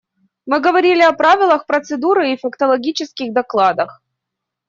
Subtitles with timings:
[0.47, 4.01] Мы говорили о правилах процедуры и фактологических докладах.